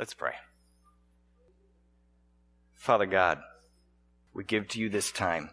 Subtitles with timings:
[0.00, 0.32] Let's pray.
[2.72, 3.38] Father God,
[4.32, 5.50] we give to you this time.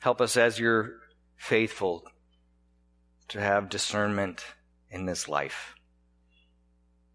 [0.00, 0.94] Help us as you're
[1.36, 2.02] faithful
[3.28, 4.44] to have discernment
[4.90, 5.76] in this life,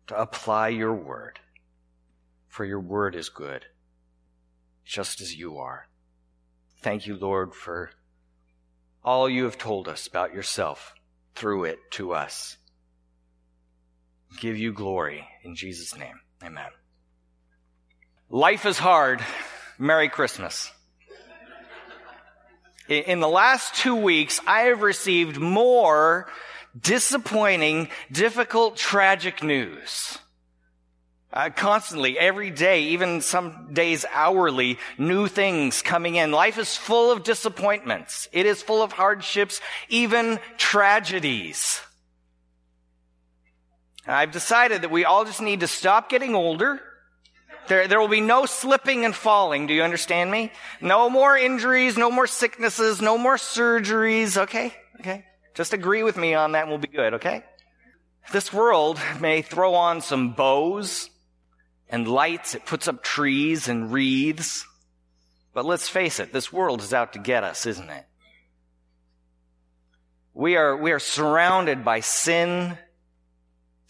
[0.08, 1.42] to apply your word,
[2.48, 3.66] for your word is good,
[4.86, 5.90] just as you are.
[6.80, 7.90] Thank you, Lord, for
[9.04, 10.96] all you have told us about yourself
[11.36, 12.56] through it to us.
[14.40, 16.20] Give you glory in Jesus' name.
[16.44, 16.70] Amen.
[18.30, 19.24] Life is hard.
[19.78, 20.72] Merry Christmas.
[22.88, 26.28] In the last two weeks, I have received more
[26.80, 30.20] disappointing, difficult, tragic news.
[31.34, 36.32] Uh, constantly, every day, even some days hourly, new things coming in.
[36.32, 38.30] Life is full of disappointments.
[38.32, 39.60] It is full of hardships,
[39.90, 41.82] even tragedies.
[44.08, 46.80] I've decided that we all just need to stop getting older.
[47.68, 49.66] There, there will be no slipping and falling.
[49.66, 50.52] Do you understand me?
[50.82, 54.38] No more injuries, no more sicknesses, no more surgeries.
[54.38, 54.74] Okay?
[55.00, 55.26] Okay?
[55.56, 57.44] Just agree with me on that and we'll be good, okay?
[58.32, 61.10] This world may throw on some bows
[61.90, 62.56] and lights.
[62.56, 64.66] It puts up trees and wreaths.
[65.54, 68.06] But let's face it, this world is out to get us, isn't it?
[70.34, 72.78] We are, we are surrounded by sin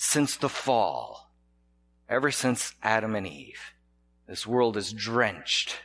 [0.05, 1.31] since the fall,
[2.07, 3.59] ever since Adam and Eve.
[4.27, 5.77] This world is drenched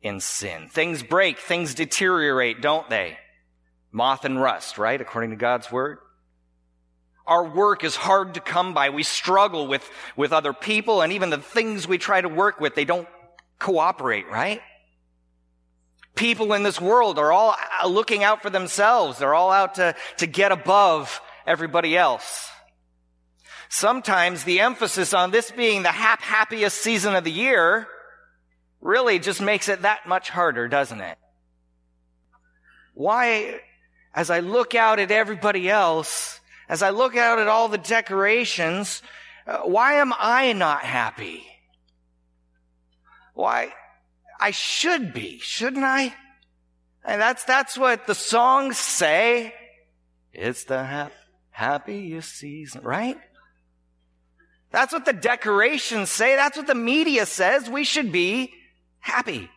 [0.00, 0.68] in sin.
[0.68, 3.18] Things break, things deteriorate, don't they?
[3.90, 5.00] Moth and rust, right?
[5.00, 5.98] According to God's word.
[7.26, 8.90] Our work is hard to come by.
[8.90, 12.74] We struggle with, with other people and even the things we try to work with,
[12.74, 13.08] they don't
[13.58, 14.62] cooperate, right?
[16.14, 19.18] People in this world are all uh, looking out for themselves.
[19.18, 22.48] They're all out to, to get above everybody else.
[23.68, 27.86] Sometimes the emphasis on this being the hap- happiest season of the year
[28.80, 31.18] really just makes it that much harder, doesn't it?
[32.94, 33.60] Why,
[34.14, 39.02] as I look out at everybody else, as I look out at all the decorations,
[39.46, 41.44] uh, why am I not happy?
[43.34, 43.72] Why,
[44.40, 46.14] I should be, shouldn't I?
[47.04, 49.54] And that's, that's what the songs say.
[50.32, 51.12] It's the hap-
[51.50, 53.18] happiest season, right?
[54.70, 56.36] That's what the decorations say.
[56.36, 57.70] That's what the media says.
[57.70, 58.52] We should be
[59.00, 59.48] happy.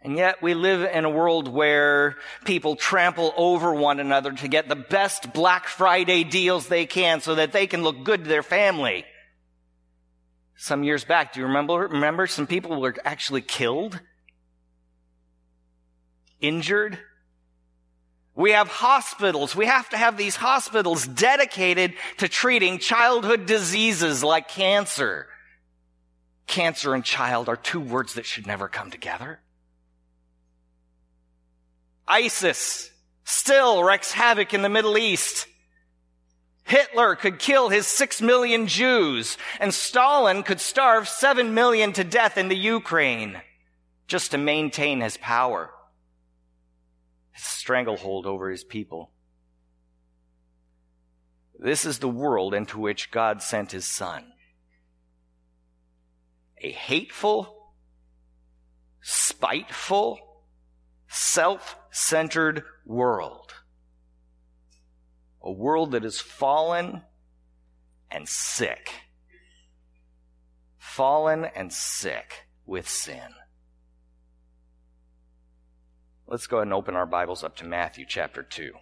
[0.00, 4.68] And yet we live in a world where people trample over one another to get
[4.68, 8.44] the best Black Friday deals they can so that they can look good to their
[8.44, 9.04] family.
[10.54, 14.00] Some years back, do you remember, remember some people were actually killed?
[16.40, 16.98] Injured?
[18.36, 19.56] We have hospitals.
[19.56, 25.26] We have to have these hospitals dedicated to treating childhood diseases like cancer.
[26.46, 29.40] Cancer and child are two words that should never come together.
[32.06, 32.90] ISIS
[33.24, 35.46] still wreaks havoc in the Middle East.
[36.64, 42.36] Hitler could kill his six million Jews, and Stalin could starve seven million to death
[42.36, 43.40] in the Ukraine
[44.08, 45.70] just to maintain his power
[47.36, 49.12] stranglehold over his people.
[51.58, 54.32] This is the world into which God sent his son.
[56.58, 57.72] A hateful,
[59.00, 60.18] spiteful,
[61.08, 63.54] self-centered world.
[65.42, 67.02] A world that is fallen
[68.10, 68.90] and sick.
[70.78, 73.34] Fallen and sick with sin.
[76.28, 78.72] Let's go ahead and open our Bibles up to Matthew chapter 2.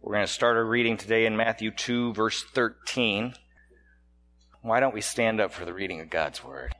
[0.00, 3.34] We're going to start our reading today in Matthew 2, verse 13.
[4.60, 6.74] Why don't we stand up for the reading of God's Word?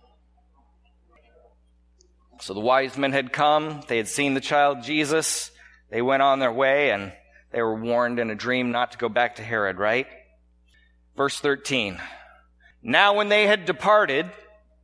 [2.41, 5.53] So the wise men had come, they had seen the child Jesus,
[5.93, 7.13] they went on their way, and
[7.53, 10.09] they were warned in a dream not to go back to Herod, right?
[11.17, 12.01] Verse 13.
[12.83, 14.29] Now when they had departed,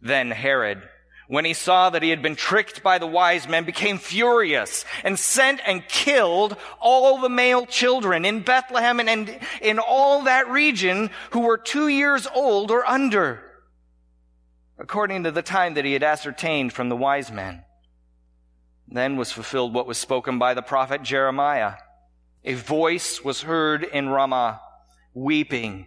[0.00, 0.82] Then Herod,
[1.28, 5.18] when he saw that he had been tricked by the wise men, became furious and
[5.18, 11.40] sent and killed all the male children in Bethlehem and in all that region who
[11.40, 13.42] were two years old or under,
[14.78, 17.64] according to the time that he had ascertained from the wise men.
[18.88, 21.74] Then was fulfilled what was spoken by the prophet Jeremiah.
[22.44, 24.60] A voice was heard in Ramah,
[25.12, 25.86] weeping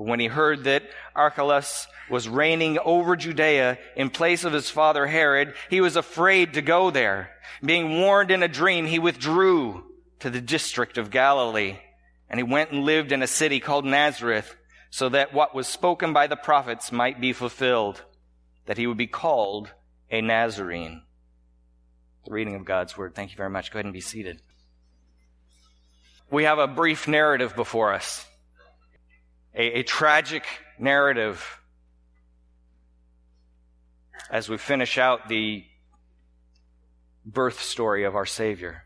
[0.00, 5.06] But when he heard that Archelaus was reigning over Judea in place of his father
[5.06, 7.32] Herod, he was afraid to go there.
[7.62, 9.84] Being warned in a dream, he withdrew
[10.20, 11.76] to the district of Galilee.
[12.30, 14.56] And he went and lived in a city called Nazareth,
[14.88, 18.02] so that what was spoken by the prophets might be fulfilled,
[18.64, 19.70] that he would be called
[20.10, 21.02] a Nazarene.
[22.24, 23.14] The reading of God's word.
[23.14, 23.70] Thank you very much.
[23.70, 24.40] Go ahead and be seated.
[26.30, 28.24] We have a brief narrative before us,
[29.54, 30.44] a, a tragic
[30.78, 31.60] narrative
[34.30, 35.64] as we finish out the
[37.26, 38.84] birth story of our Savior.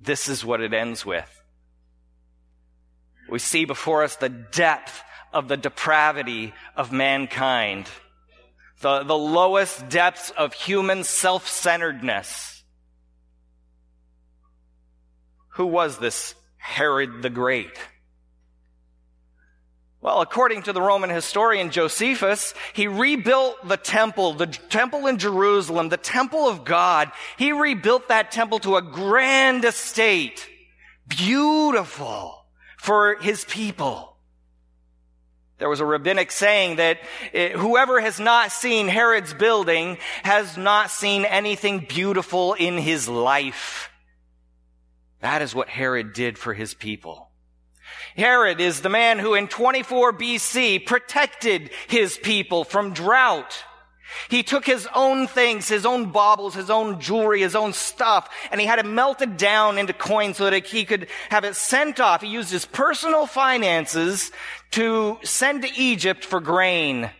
[0.00, 1.28] This is what it ends with.
[3.28, 5.02] We see before us the depth
[5.32, 7.86] of the depravity of mankind,
[8.80, 12.62] the, the lowest depths of human self-centeredness.
[15.50, 17.76] Who was this Herod the Great?
[20.00, 25.88] Well, according to the Roman historian Josephus, he rebuilt the temple, the temple in Jerusalem,
[25.88, 27.10] the temple of God.
[27.36, 30.48] He rebuilt that temple to a grand estate,
[31.08, 32.46] beautiful
[32.76, 34.16] for his people.
[35.58, 37.00] There was a rabbinic saying that
[37.34, 43.90] eh, whoever has not seen Herod's building has not seen anything beautiful in his life.
[45.20, 47.27] That is what Herod did for his people.
[48.18, 53.62] Herod is the man who in 24 BC protected his people from drought.
[54.28, 58.60] He took his own things, his own baubles, his own jewelry, his own stuff, and
[58.60, 62.22] he had it melted down into coins so that he could have it sent off.
[62.22, 64.32] He used his personal finances
[64.72, 67.10] to send to Egypt for grain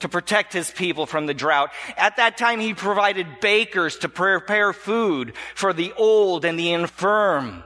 [0.00, 1.70] to protect his people from the drought.
[1.96, 7.64] At that time, he provided bakers to prepare food for the old and the infirm.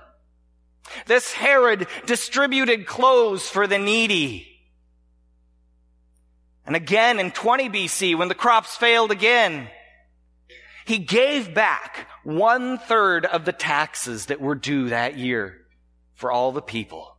[1.06, 4.46] This Herod distributed clothes for the needy.
[6.66, 9.69] And again in 20 BC, when the crops failed again,
[10.84, 15.56] he gave back one third of the taxes that were due that year
[16.14, 17.16] for all the people.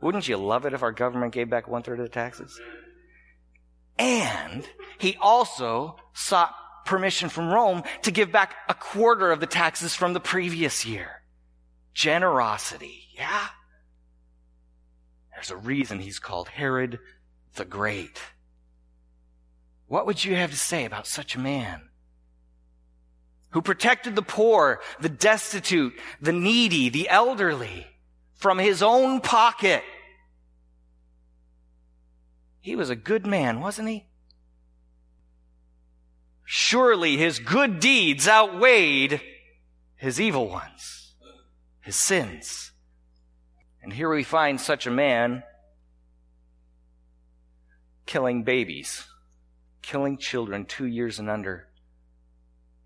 [0.00, 2.60] Wouldn't you love it if our government gave back one third of the taxes?
[3.98, 4.68] And
[4.98, 6.54] he also sought
[6.84, 11.21] permission from Rome to give back a quarter of the taxes from the previous year.
[11.94, 13.08] Generosity.
[13.16, 13.48] Yeah?
[15.32, 16.98] There's a reason he's called Herod
[17.54, 18.20] the Great.
[19.88, 21.82] What would you have to say about such a man?
[23.50, 27.86] Who protected the poor, the destitute, the needy, the elderly
[28.42, 29.84] from his own pocket.
[32.60, 34.06] He was a good man, wasn't he?
[36.44, 39.20] Surely his good deeds outweighed
[39.96, 41.01] his evil ones,
[41.82, 42.72] his sins.
[43.82, 45.42] And here we find such a man
[48.06, 49.04] killing babies,
[49.82, 51.68] killing children two years and under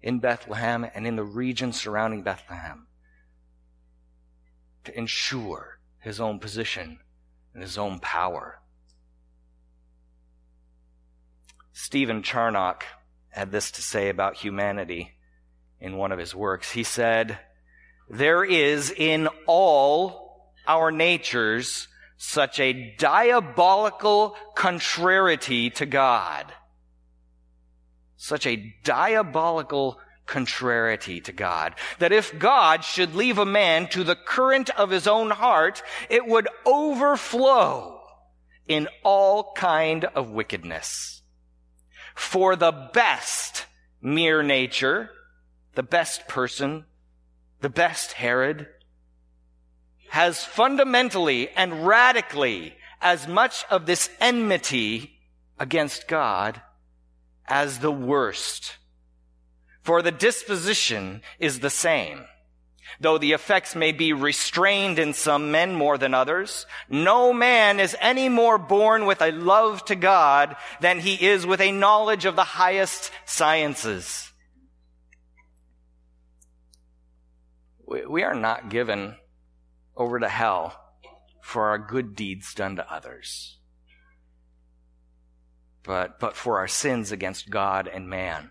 [0.02, 2.86] in Bethlehem and in the region surrounding Bethlehem
[4.84, 6.98] to ensure his own position
[7.52, 8.60] and his own power.
[11.72, 12.84] Stephen Charnock
[13.28, 15.12] had this to say about humanity
[15.80, 16.72] in one of his works.
[16.72, 17.38] He said,
[18.08, 26.52] There is in all our natures such a diabolical contrariety to God.
[28.16, 31.74] Such a diabolical contrariety to God.
[31.98, 36.26] That if God should leave a man to the current of his own heart, it
[36.26, 38.00] would overflow
[38.66, 41.22] in all kind of wickedness.
[42.14, 43.66] For the best
[44.00, 45.10] mere nature,
[45.74, 46.86] the best person,
[47.60, 48.68] the best Herod,
[50.08, 55.18] has fundamentally and radically as much of this enmity
[55.58, 56.60] against God
[57.46, 58.76] as the worst.
[59.82, 62.24] For the disposition is the same.
[63.00, 67.96] Though the effects may be restrained in some men more than others, no man is
[68.00, 72.36] any more born with a love to God than he is with a knowledge of
[72.36, 74.32] the highest sciences.
[77.86, 79.16] We are not given
[79.96, 80.82] over to hell
[81.40, 83.58] for our good deeds done to others,
[85.84, 88.50] but, but for our sins against God and man,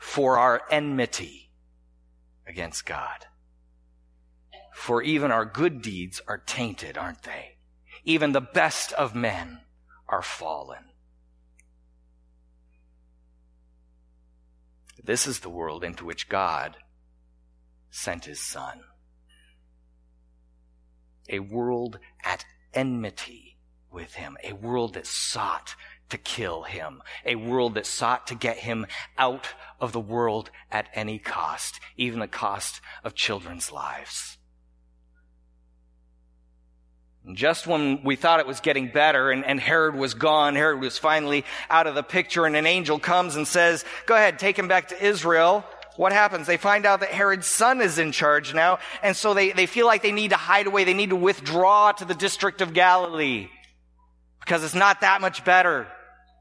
[0.00, 1.52] for our enmity
[2.46, 3.26] against God.
[4.74, 7.56] For even our good deeds are tainted, aren't they?
[8.04, 9.60] Even the best of men
[10.08, 10.84] are fallen.
[15.02, 16.76] This is the world into which God
[17.90, 18.80] sent his Son.
[21.28, 23.56] A world at enmity
[23.90, 25.74] with him, a world that sought
[26.10, 28.86] to kill him, a world that sought to get him
[29.18, 29.48] out
[29.80, 34.38] of the world at any cost, even the cost of children's lives.
[37.32, 40.96] Just when we thought it was getting better and, and, Herod was gone, Herod was
[40.96, 44.68] finally out of the picture and an angel comes and says, go ahead, take him
[44.68, 45.64] back to Israel.
[45.96, 46.46] What happens?
[46.46, 49.86] They find out that Herod's son is in charge now, and so they, they feel
[49.86, 50.84] like they need to hide away.
[50.84, 53.48] They need to withdraw to the district of Galilee
[54.40, 55.86] because it's not that much better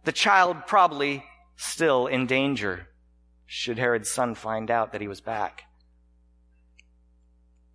[0.06, 1.24] the child probably
[1.58, 2.88] still in danger
[3.48, 5.64] should Herod's son find out that he was back.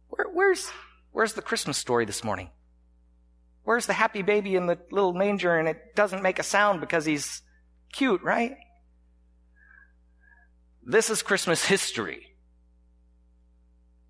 [0.09, 0.71] Where, where's,
[1.13, 2.51] where's the Christmas story this morning?
[3.65, 7.05] Where's the happy baby in the little manger and it doesn't make a sound because
[7.05, 7.43] he's
[7.93, 8.57] cute, right?
[10.85, 12.27] This is Christmas history.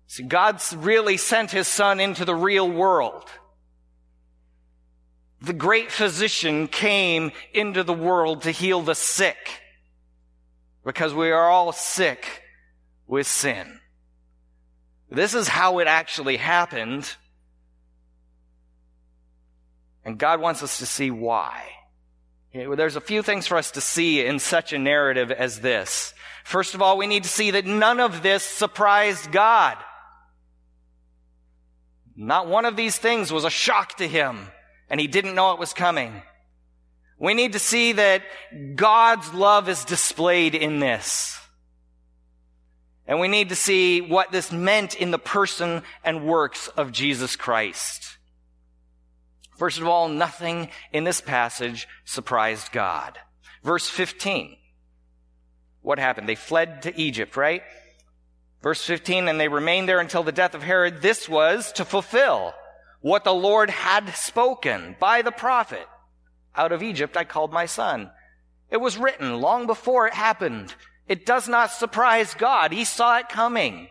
[0.07, 3.29] See, God's really sent his son into the real world
[5.41, 9.61] the great physician came into the world to heal the sick
[10.85, 12.43] because we are all sick
[13.07, 13.79] with sin.
[15.09, 17.11] This is how it actually happened.
[20.05, 21.69] And God wants us to see why.
[22.53, 26.13] There's a few things for us to see in such a narrative as this.
[26.43, 29.77] First of all, we need to see that none of this surprised God.
[32.15, 34.47] Not one of these things was a shock to him
[34.89, 36.21] and he didn't know it was coming.
[37.17, 38.23] We need to see that
[38.75, 41.39] God's love is displayed in this.
[43.07, 47.35] And we need to see what this meant in the person and works of Jesus
[47.35, 48.17] Christ.
[49.57, 53.17] First of all, nothing in this passage surprised God.
[53.63, 54.57] Verse 15.
[55.81, 56.29] What happened?
[56.29, 57.63] They fled to Egypt, right?
[58.61, 61.01] Verse 15, and they remained there until the death of Herod.
[61.01, 62.53] This was to fulfill
[63.01, 65.87] what the Lord had spoken by the prophet.
[66.55, 68.11] Out of Egypt I called my son.
[68.69, 70.75] It was written long before it happened.
[71.07, 72.71] It does not surprise God.
[72.71, 73.89] He saw it coming.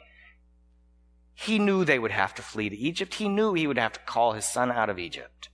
[1.35, 3.15] He knew they would have to flee to Egypt.
[3.15, 5.49] He knew he would have to call his son out of Egypt.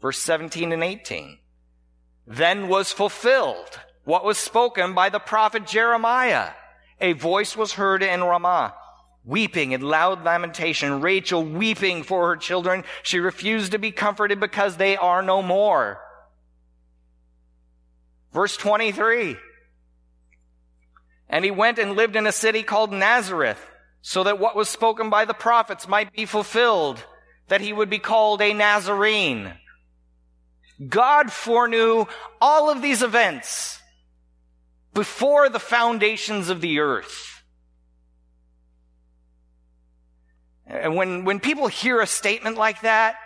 [0.00, 1.38] Verse 17 and 18.
[2.26, 6.50] Then was fulfilled what was spoken by the prophet Jeremiah.
[7.00, 8.74] A voice was heard in Ramah
[9.24, 12.84] weeping in loud lamentation, Rachel weeping for her children.
[13.02, 16.00] She refused to be comforted because they are no more.
[18.32, 19.36] Verse 23.
[21.28, 23.64] And he went and lived in a city called Nazareth,
[24.02, 27.02] so that what was spoken by the prophets might be fulfilled,
[27.48, 29.52] that he would be called a Nazarene.
[30.88, 32.06] God foreknew
[32.40, 33.81] all of these events
[35.02, 37.42] before the foundations of the earth.
[40.64, 43.16] And when, when people hear a statement like that,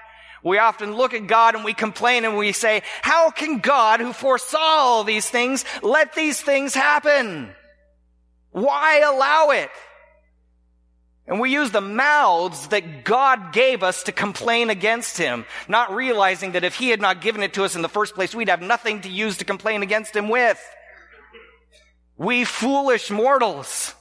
[0.43, 4.15] we often look at God and we complain and we say, how can God who
[4.15, 7.55] foresaw all these things let these things happen?
[8.53, 9.69] Why allow it?
[11.27, 16.53] And we use the mouths that God gave us to complain against Him, not realizing
[16.53, 18.63] that if He had not given it to us in the first place, we'd have
[18.63, 20.59] nothing to use to complain against Him with.
[22.17, 23.95] We foolish mortals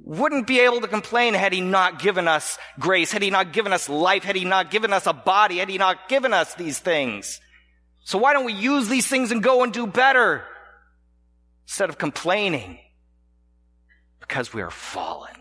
[0.00, 3.72] wouldn't be able to complain had he not given us grace, had he not given
[3.72, 6.78] us life, had he not given us a body, had he not given us these
[6.78, 7.40] things.
[8.04, 10.44] So why don't we use these things and go and do better
[11.66, 12.78] instead of complaining?
[14.20, 15.34] Because we are fallen.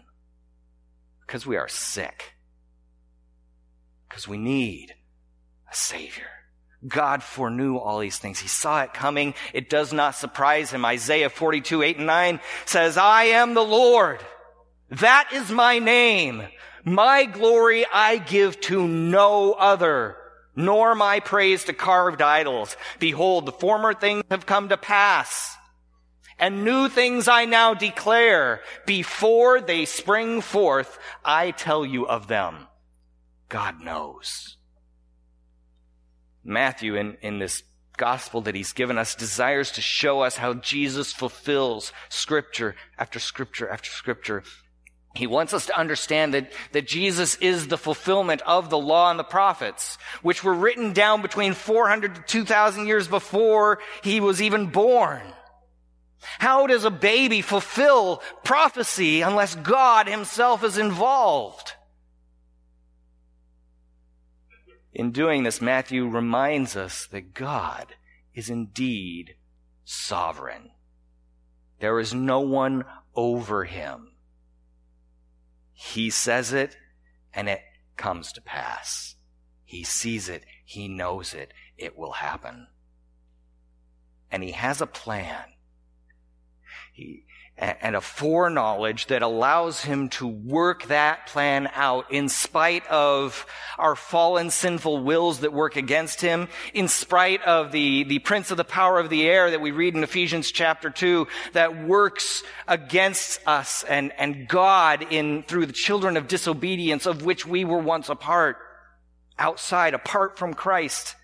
[1.25, 2.33] Because we are sick.
[4.09, 4.93] Because we need
[5.71, 6.36] a savior.
[6.85, 8.39] God foreknew all these things.
[8.39, 9.33] He saw it coming.
[9.53, 10.85] It does not surprise him.
[10.85, 14.19] Isaiah 42, 8 and 9 says, I am the Lord
[14.89, 16.43] that is my name.
[16.85, 20.15] My glory I give to no other,
[20.55, 22.77] nor my praise to carved idols.
[22.99, 25.55] Behold, the former things have come to pass,
[26.39, 28.61] And new things I now declare.
[28.85, 32.67] Before they spring forth, I tell you of them.
[33.49, 34.56] God knows.
[36.47, 37.61] Matthew, in, in this
[37.97, 43.69] gospel that he's given us, desires to show us how Jesus fulfills scripture after scripture
[43.69, 44.43] after scripture.
[45.13, 49.19] He wants us to understand that, that Jesus is the fulfillment of the law and
[49.19, 54.67] the prophets, which were written down between 400 to 2,000 years before he was even
[54.67, 55.21] born.
[56.39, 61.73] How does a baby fulfill prophecy unless God himself is involved?
[64.97, 67.93] In doing this, Matthew reminds us that God
[68.33, 69.35] is indeed
[69.85, 70.71] sovereign.
[71.79, 74.13] There is no one over him.
[75.71, 76.77] He says it
[77.31, 77.61] and it
[77.95, 79.13] comes to pass.
[79.63, 80.43] He sees it.
[80.65, 81.53] He knows it.
[81.77, 82.65] It will happen.
[84.31, 85.45] And he has a plan.
[86.91, 87.27] He,
[87.57, 93.47] and a foreknowledge that allows him to work that plan out in spite of
[93.79, 98.57] our fallen sinful wills that work against him, in spite of the, the prince of
[98.57, 103.39] the power of the air that we read in Ephesians chapter 2 that works against
[103.47, 108.09] us and, and God in through the children of disobedience of which we were once
[108.09, 108.57] a part,
[109.39, 111.15] outside, apart from Christ.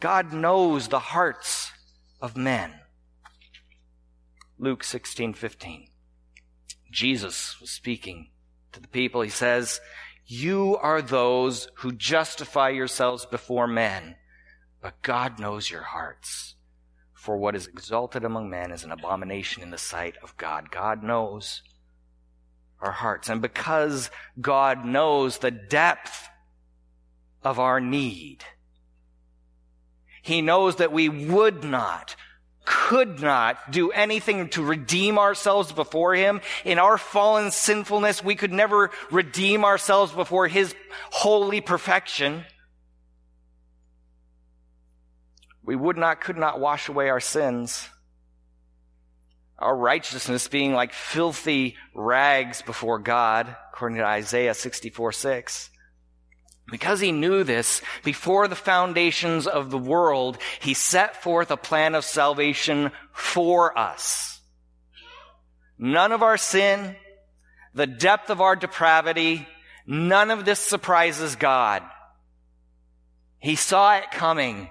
[0.00, 1.70] God knows the hearts
[2.20, 2.72] of men.
[4.58, 5.88] Luke 16, 15.
[6.90, 8.30] Jesus was speaking
[8.72, 9.20] to the people.
[9.20, 9.80] He says,
[10.24, 14.16] You are those who justify yourselves before men,
[14.80, 16.54] but God knows your hearts.
[17.12, 20.70] For what is exalted among men is an abomination in the sight of God.
[20.70, 21.62] God knows
[22.80, 23.28] our hearts.
[23.28, 24.10] And because
[24.40, 26.28] God knows the depth
[27.42, 28.44] of our need,
[30.22, 32.16] He knows that we would not
[32.66, 36.42] could not do anything to redeem ourselves before Him.
[36.64, 40.74] In our fallen sinfulness, we could never redeem ourselves before His
[41.10, 42.44] holy perfection.
[45.64, 47.88] We would not, could not wash away our sins.
[49.58, 55.70] Our righteousness being like filthy rags before God, according to Isaiah 64 6.
[56.70, 61.94] Because he knew this, before the foundations of the world, he set forth a plan
[61.94, 64.40] of salvation for us.
[65.78, 66.96] None of our sin,
[67.72, 69.46] the depth of our depravity,
[69.86, 71.82] none of this surprises God.
[73.38, 74.70] He saw it coming,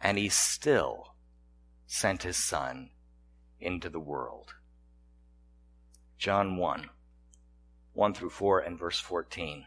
[0.00, 1.14] and he still
[1.86, 2.90] sent his son
[3.60, 4.54] into the world.
[6.18, 6.90] John 1,
[7.92, 9.66] 1 through 4 and verse 14.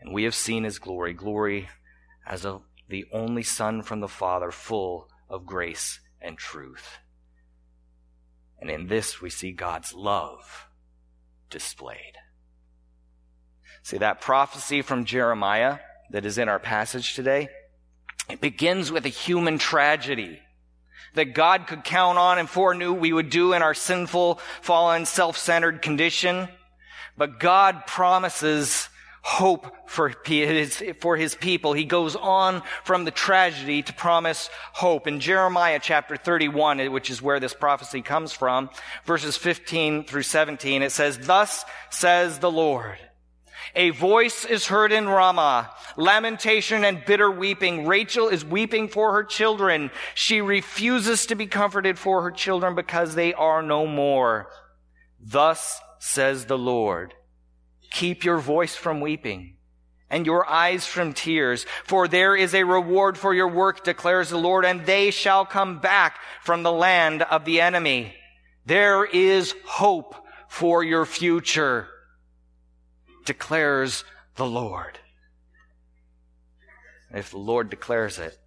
[0.00, 1.68] And we have seen his glory, glory
[2.26, 6.98] as of the only Son from the Father, full of grace and truth.
[8.60, 10.66] And in this we see God's love
[11.50, 12.14] displayed.
[13.82, 15.78] See that prophecy from Jeremiah
[16.10, 17.48] that is in our passage today?
[18.28, 20.40] It begins with a human tragedy
[21.14, 25.80] that God could count on and foreknew we would do in our sinful, fallen, self-centered
[25.80, 26.48] condition.
[27.16, 28.88] But God promises
[29.22, 31.72] hope for his, for his people.
[31.72, 35.06] He goes on from the tragedy to promise hope.
[35.06, 38.70] In Jeremiah chapter 31, which is where this prophecy comes from,
[39.04, 42.98] verses 15 through 17, it says, Thus says the Lord,
[43.74, 47.86] a voice is heard in Ramah, lamentation and bitter weeping.
[47.86, 49.90] Rachel is weeping for her children.
[50.14, 54.48] She refuses to be comforted for her children because they are no more.
[55.20, 57.14] Thus says the Lord,
[57.90, 59.54] Keep your voice from weeping
[60.10, 64.38] and your eyes from tears, for there is a reward for your work, declares the
[64.38, 68.14] Lord, and they shall come back from the land of the enemy.
[68.64, 70.14] There is hope
[70.48, 71.88] for your future,
[73.26, 74.04] declares
[74.36, 74.98] the Lord.
[77.12, 78.38] If the Lord declares it,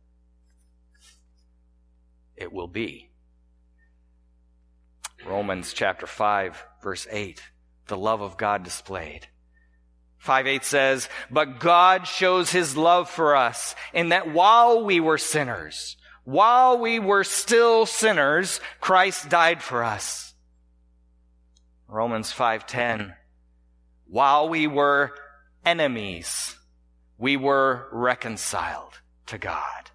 [2.36, 3.10] it will be.
[5.28, 7.42] Romans chapter 5, verse 8
[7.92, 9.28] the love of God displayed.
[10.22, 15.18] 5 8 says, But God shows his love for us in that while we were
[15.18, 20.36] sinners, While we were still sinners, Christ died for us.
[21.88, 23.16] Romans 5:10
[24.06, 25.16] While we were
[25.66, 26.56] enemies,
[27.18, 29.90] we were reconciled to God.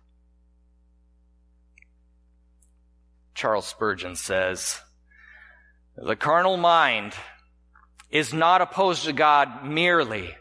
[3.35, 4.81] Charles Spurgeon says,
[5.97, 7.15] the carnal mind
[8.11, 10.35] is not opposed to God merely,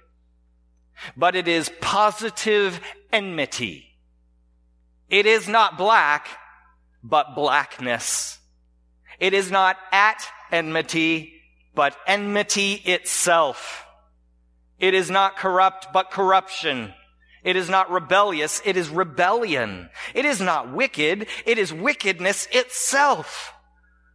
[1.17, 2.80] but it is positive
[3.12, 3.86] enmity.
[5.10, 6.28] It is not black,
[7.04, 8.39] but blackness.
[9.19, 11.34] It is not at enmity,
[11.73, 13.86] but enmity itself.
[14.80, 16.93] It is not corrupt, but corruption.
[17.43, 19.89] It is not rebellious, it is rebellion.
[20.15, 23.54] It is not wicked, it is wickedness itself.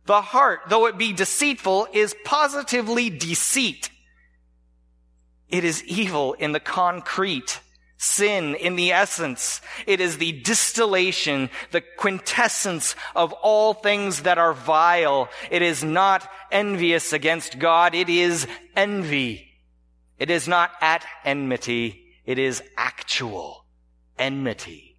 [0.07, 3.91] The heart, though it be deceitful, is positively deceit.
[5.49, 7.61] It is evil in the concrete,
[7.97, 9.61] sin in the essence.
[9.87, 15.29] It is the distillation, the quintessence of all things that are vile.
[15.51, 19.47] It is not envious against God, it is envy.
[20.19, 23.65] It is not at enmity, it is actual
[24.19, 24.99] enmity.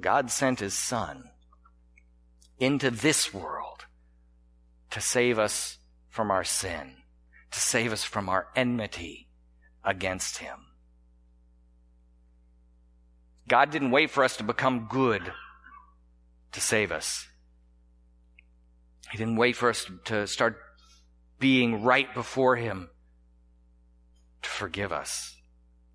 [0.00, 1.30] God sent his son
[2.58, 3.86] into this world
[4.90, 6.96] to save us from our sin,
[7.50, 9.28] to save us from our enmity
[9.84, 10.66] against him.
[13.48, 15.32] God didn't wait for us to become good
[16.52, 17.28] to save us.
[19.10, 20.58] He didn't wait for us to start
[21.38, 22.88] being right before him
[24.42, 25.36] to forgive us.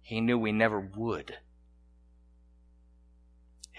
[0.01, 1.37] He knew we never would.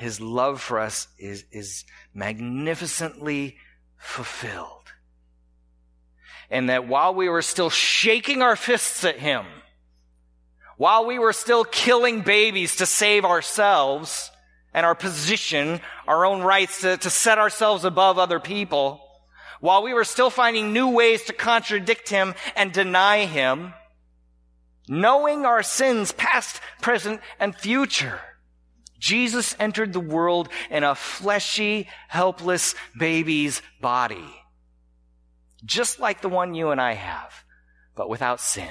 [0.03, 3.57] His love for us is, is magnificently
[3.99, 4.93] fulfilled.
[6.51, 9.47] And that while we were still shaking our fists at Him,
[10.77, 14.33] while we were still killing babies to save ourselves
[14.75, 19.01] and our position, our own rights to, to set ourselves above other people,
[19.61, 23.73] while we were still finding new ways to contradict Him and deny Him,
[24.89, 28.21] knowing our sins, past, present, and future.
[29.03, 34.25] Jesus entered the world in a fleshy, helpless baby's body.
[35.65, 37.43] Just like the one you and I have,
[37.97, 38.71] but without sin.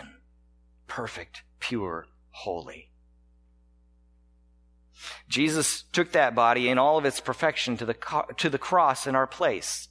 [0.87, 2.91] Perfect, pure, holy.
[5.27, 7.95] Jesus took that body in all of its perfection to the,
[8.37, 9.89] to the cross in our place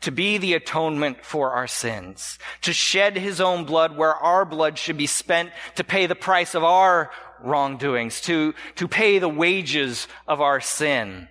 [0.00, 4.78] to be the atonement for our sins, to shed his own blood where our blood
[4.78, 7.10] should be spent to pay the price of our
[7.44, 11.28] wrongdoings, to, to pay the wages of our sin.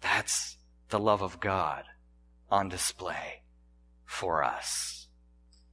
[0.00, 0.56] That's
[0.88, 1.84] the love of God
[2.50, 3.42] on display
[4.04, 5.06] for us.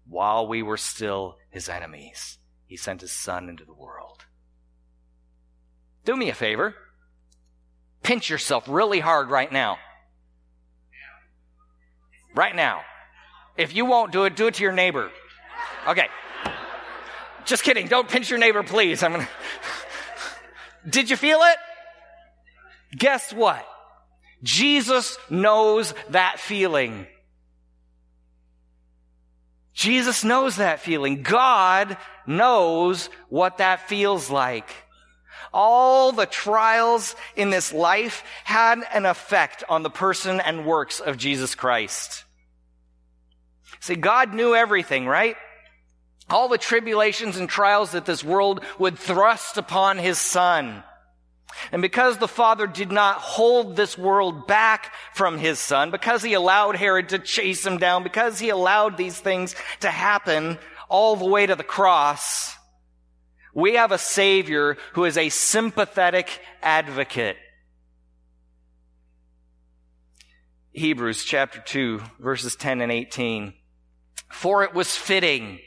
[0.08, 4.26] While we were still his enemies, he sent his son into the world.
[6.06, 6.76] Do me a favor.
[8.04, 9.78] Pinch yourself really hard right now.
[12.36, 12.82] Right now.
[13.58, 15.10] If you won't do it, do it to your neighbor.
[15.88, 16.08] Okay.
[17.48, 17.88] Just kidding.
[17.88, 19.02] Don't pinch your neighbor, please.
[19.02, 19.30] I'm gonna.
[20.88, 21.58] Did you feel it?
[22.98, 23.66] Guess what?
[24.44, 27.08] Jesus knows that feeling.
[29.74, 31.24] Jesus knows that feeling.
[31.24, 34.70] God knows what that feels like.
[35.54, 41.16] All the trials in this life had an effect on the person and works of
[41.18, 42.26] Jesus Christ.
[43.80, 45.38] See, God knew everything, right?
[46.30, 50.84] All the tribulations and trials that this world would thrust upon his son.
[51.72, 56.34] And because the father did not hold this world back from his son, because he
[56.34, 60.60] allowed Herod to chase him down, because he allowed these things to happen
[60.90, 62.56] all the way to the cross,
[63.54, 67.38] we have a savior who is a sympathetic advocate.
[70.74, 73.54] Hebrews chapter 2 verses 10 and 18.
[74.30, 75.60] For it was fitting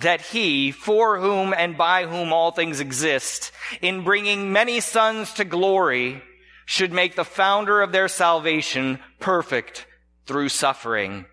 [0.00, 5.44] that he, for whom and by whom all things exist, in bringing many sons to
[5.44, 6.22] glory,
[6.66, 9.86] should make the founder of their salvation perfect
[10.26, 11.24] through suffering.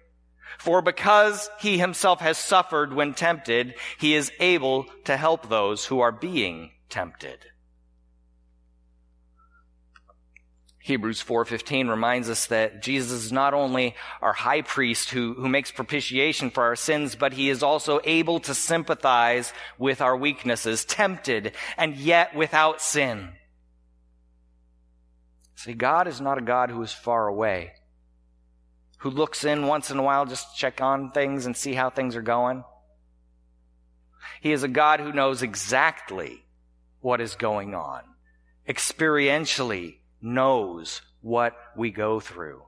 [0.57, 5.99] For because he himself has suffered when tempted, he is able to help those who
[5.99, 7.39] are being tempted.
[10.85, 15.71] Hebrews 4:15 reminds us that Jesus is not only our high priest who, who makes
[15.71, 21.53] propitiation for our sins, but he is also able to sympathize with our weaknesses, tempted
[21.75, 23.29] and yet without sin.
[25.55, 27.73] See, God is not a God who is far away,
[28.99, 31.89] who looks in once in a while just to check on things and see how
[31.89, 32.63] things are going.
[34.39, 36.45] He is a God who knows exactly
[37.01, 38.03] what is going on,
[38.69, 42.63] experientially knows what we go through.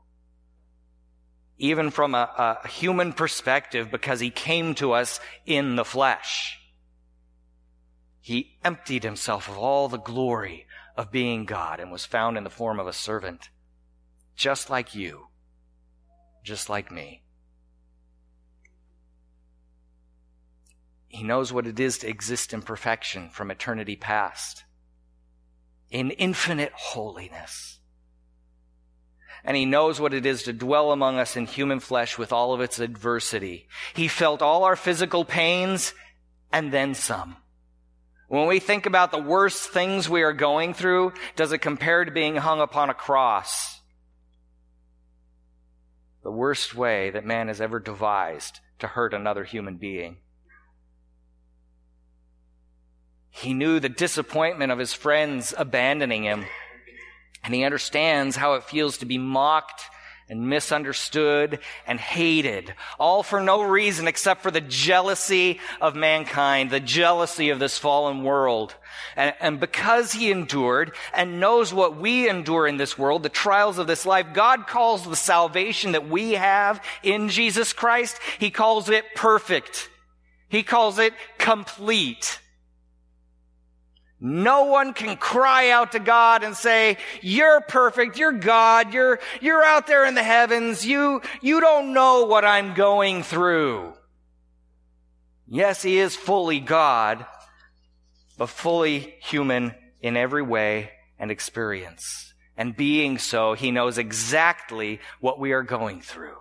[1.58, 6.60] Even from a, a human perspective, because he came to us in the flesh.
[8.22, 12.50] He emptied himself of all the glory of being God and was found in the
[12.50, 13.50] form of a servant,
[14.36, 15.28] just like you,
[16.44, 17.24] just like me.
[21.08, 24.64] He knows what it is to exist in perfection from eternity past,
[25.92, 27.80] in infinite holiness.
[29.44, 32.54] And he knows what it is to dwell among us in human flesh with all
[32.54, 33.68] of its adversity.
[33.94, 35.94] He felt all our physical pains
[36.52, 37.38] and then some.
[38.28, 42.12] When we think about the worst things we are going through, does it compare to
[42.12, 43.80] being hung upon a cross?
[46.24, 50.18] The worst way that man has ever devised to hurt another human being.
[53.30, 56.46] He knew the disappointment of his friends abandoning him.
[57.44, 59.84] And he understands how it feels to be mocked
[60.30, 66.82] and misunderstood and hated, all for no reason except for the jealousy of mankind, the
[66.82, 68.76] jealousy of this fallen world.
[69.16, 73.78] And, and, because he endured and knows what we endure in this world, the trials
[73.78, 78.90] of this life, God calls the salvation that we have in Jesus Christ, he calls
[78.90, 79.90] it perfect.
[80.50, 82.40] He calls it complete.
[84.20, 89.64] No one can cry out to God and say, you're perfect, you're God, you're, you're
[89.64, 93.94] out there in the heavens, you, you don't know what I'm going through.
[95.48, 97.26] Yes, He is fully God,
[98.38, 102.34] but fully human in every way and experience.
[102.58, 106.38] And being so, He knows exactly what we are going through.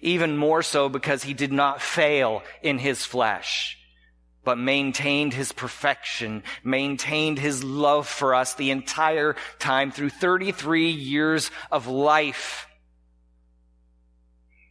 [0.00, 3.79] Even more so because He did not fail in His flesh
[4.50, 11.52] but maintained his perfection, maintained his love for us the entire time through 33 years
[11.70, 12.66] of life.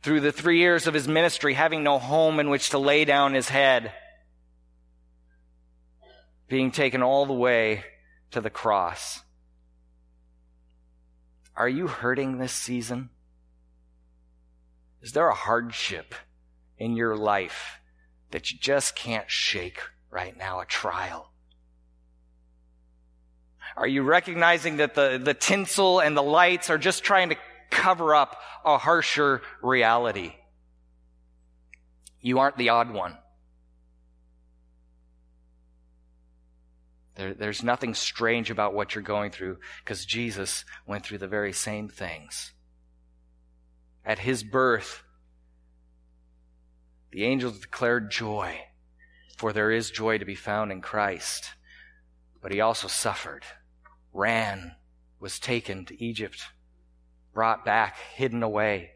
[0.03, 3.33] Through the three years of his ministry, having no home in which to lay down
[3.33, 3.93] his head,
[6.49, 7.85] being taken all the way
[8.31, 9.21] to the cross.
[11.55, 13.11] Are you hurting this season?
[15.01, 16.13] Is there a hardship
[16.77, 17.78] in your life?
[18.31, 21.31] That you just can't shake right now, a trial?
[23.75, 27.35] Are you recognizing that the, the tinsel and the lights are just trying to
[27.69, 30.33] cover up a harsher reality?
[32.21, 33.17] You aren't the odd one.
[37.15, 41.53] There, there's nothing strange about what you're going through because Jesus went through the very
[41.53, 42.53] same things.
[44.05, 45.03] At his birth,
[47.11, 48.59] the angels declared joy,
[49.37, 51.51] for there is joy to be found in Christ.
[52.41, 53.43] But he also suffered,
[54.13, 54.75] ran,
[55.19, 56.41] was taken to Egypt,
[57.33, 58.91] brought back, hidden away.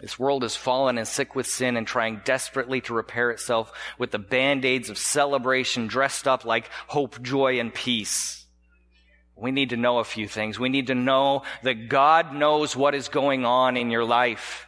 [0.00, 4.10] This world is fallen and sick with sin and trying desperately to repair itself with
[4.10, 8.44] the band-aids of celebration dressed up like hope, joy, and peace.
[9.34, 10.58] We need to know a few things.
[10.58, 14.66] We need to know that God knows what is going on in your life.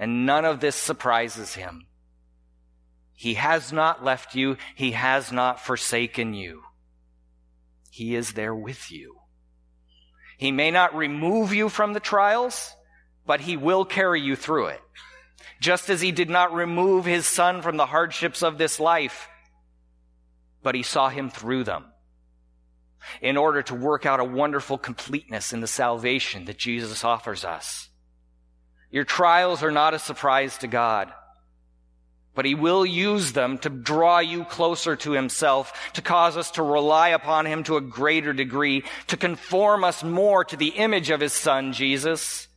[0.00, 1.86] And none of this surprises him.
[3.14, 4.56] He has not left you.
[4.74, 6.62] He has not forsaken you.
[7.90, 9.18] He is there with you.
[10.38, 12.74] He may not remove you from the trials,
[13.26, 14.80] but he will carry you through it.
[15.60, 19.28] Just as he did not remove his son from the hardships of this life,
[20.62, 21.84] but he saw him through them
[23.20, 27.89] in order to work out a wonderful completeness in the salvation that Jesus offers us.
[28.90, 31.12] Your trials are not a surprise to God,
[32.34, 36.62] but He will use them to draw you closer to Himself, to cause us to
[36.62, 41.20] rely upon Him to a greater degree, to conform us more to the image of
[41.20, 42.48] His Son, Jesus.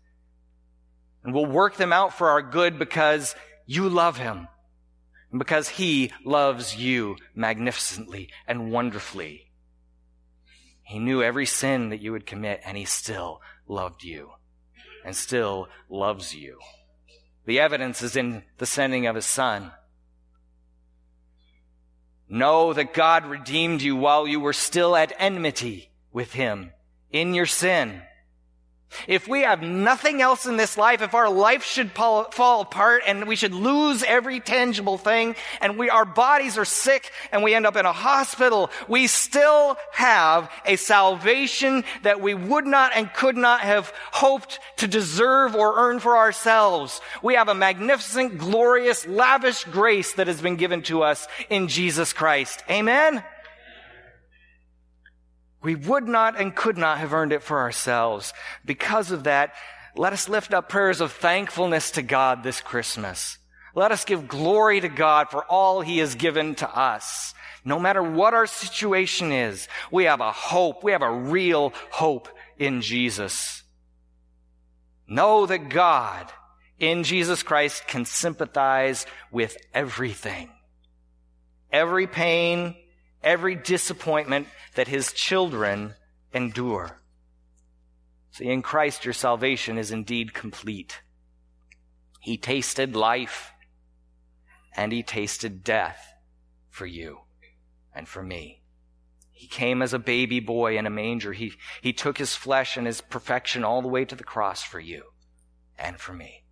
[1.24, 3.36] And we'll work them out for our good because
[3.68, 4.48] you love Him
[5.30, 9.52] and because He loves you magnificently and wonderfully.
[10.82, 14.32] He knew every sin that you would commit and He still loved you
[15.06, 16.60] and still loves you.
[17.46, 19.72] The evidence is in the sending of his son.
[22.30, 26.72] Know that God redeemed you while you were still at enmity with him
[27.12, 28.02] in your sin.
[29.08, 33.04] If we have nothing else in this life, if our life should fall, fall, apart
[33.06, 37.54] and we should lose every tangible thing and we, our bodies are sick and we
[37.54, 43.14] end up in a hospital, we still have a salvation that we would not and
[43.14, 47.02] could not have hoped to deserve or earn for ourselves.
[47.22, 52.14] We have a magnificent, glorious, lavish grace that has been given to us in Jesus
[52.14, 52.64] Christ.
[52.70, 53.24] Amen?
[55.64, 58.34] We would not and could not have earned it for ourselves.
[58.66, 59.54] Because of that,
[59.96, 63.38] let us lift up prayers of thankfulness to God this Christmas.
[63.74, 67.34] Let us give glory to God for all He has given to us.
[67.66, 70.84] No matter what our situation is, we have a hope.
[70.84, 72.28] We have a real hope
[72.60, 73.64] in Jesus.
[75.08, 76.32] Know that God
[76.78, 80.50] in Jesus Christ can sympathize with everything.
[81.72, 82.76] Every pain,
[83.24, 85.96] every disappointment that his children
[86.34, 87.00] endure.
[88.32, 91.02] See, in Christ, your salvation is indeed complete.
[92.20, 93.52] He tasted life
[94.76, 96.14] and he tasted death
[96.70, 97.20] for you
[97.94, 98.62] and for me.
[99.32, 101.34] He came as a baby boy in a manger.
[101.34, 104.80] He, he took his flesh and his perfection all the way to the cross for
[104.80, 105.04] you
[105.78, 106.44] and for me.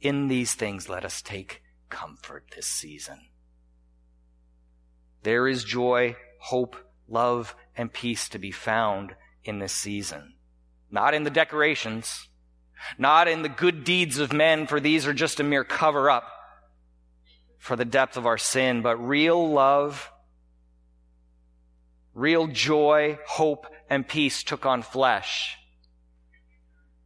[0.00, 3.28] In these things, let us take comfort this season.
[5.26, 6.76] There is joy, hope,
[7.08, 10.34] love, and peace to be found in this season.
[10.88, 12.28] Not in the decorations,
[12.96, 16.30] not in the good deeds of men, for these are just a mere cover up
[17.58, 20.12] for the depth of our sin, but real love,
[22.14, 25.56] real joy, hope, and peace took on flesh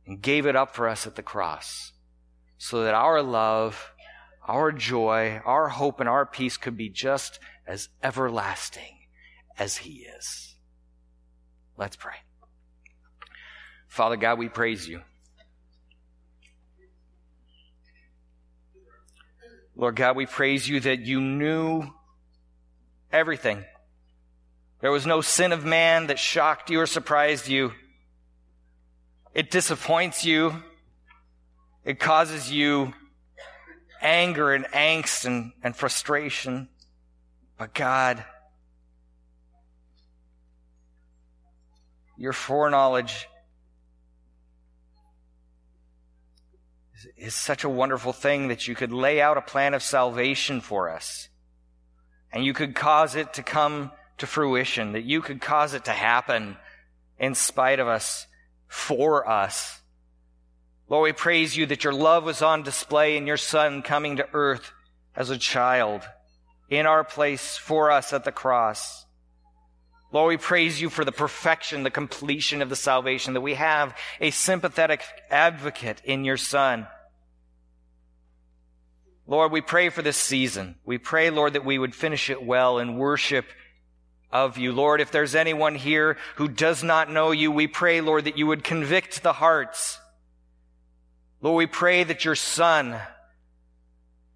[0.06, 1.92] and gave it up for us at the cross
[2.58, 3.94] so that our love,
[4.46, 7.38] our joy, our hope, and our peace could be just
[7.70, 8.98] as everlasting
[9.56, 10.56] as He is.
[11.78, 12.16] Let's pray.
[13.86, 15.00] Father God, we praise you.
[19.76, 21.84] Lord God, we praise you that you knew
[23.12, 23.64] everything.
[24.80, 27.72] There was no sin of man that shocked you or surprised you.
[29.32, 30.62] It disappoints you.
[31.84, 32.92] It causes you
[34.02, 36.68] anger and angst and, and frustration.
[37.60, 38.24] But God,
[42.16, 43.28] your foreknowledge
[47.18, 50.88] is such a wonderful thing that you could lay out a plan of salvation for
[50.88, 51.28] us.
[52.32, 55.92] And you could cause it to come to fruition, that you could cause it to
[55.92, 56.56] happen
[57.18, 58.26] in spite of us,
[58.68, 59.82] for us.
[60.88, 64.26] Lord, we praise you that your love was on display in your Son coming to
[64.32, 64.72] earth
[65.14, 66.08] as a child
[66.70, 69.04] in our place for us at the cross.
[70.12, 73.96] Lord, we praise you for the perfection, the completion of the salvation, that we have
[74.20, 76.86] a sympathetic advocate in your Son.
[79.26, 80.74] Lord, we pray for this season.
[80.84, 83.46] We pray, Lord, that we would finish it well in worship
[84.32, 84.72] of you.
[84.72, 88.48] Lord, if there's anyone here who does not know you, we pray, Lord, that you
[88.48, 90.00] would convict the hearts.
[91.40, 93.00] Lord, we pray that your Son,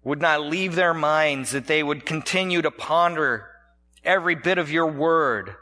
[0.05, 3.49] would not leave their minds, that they would continue to ponder
[4.05, 5.55] every bit of your word,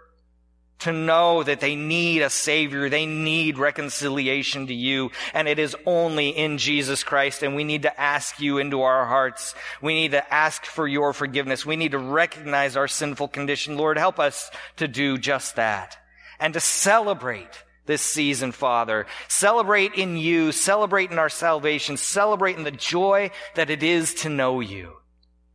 [0.80, 5.78] to know that they need a savior, they need reconciliation to you, and it is
[5.86, 9.56] only in Jesus Christ, and we need to ask you into our hearts.
[9.82, 11.66] We need to ask for your forgiveness.
[11.66, 13.78] We need to recognize our sinful condition.
[13.78, 15.98] Lord, help us to do just that,
[16.38, 19.06] and to celebrate this season, Father.
[19.28, 24.30] Celebrate in you, celebrate in our salvation, celebrate in the joy that it is to
[24.30, 24.98] know you,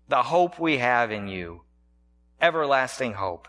[0.08, 1.62] the hope we have in you,
[2.40, 3.48] everlasting hope.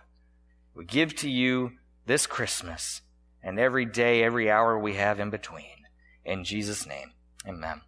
[0.74, 1.74] We give to you
[2.06, 3.02] this Christmas
[3.44, 5.86] and every day, every hour we have in between.
[6.26, 7.14] In Jesus' name,
[7.48, 7.82] amen.